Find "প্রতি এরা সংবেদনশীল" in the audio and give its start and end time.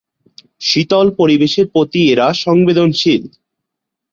1.67-3.21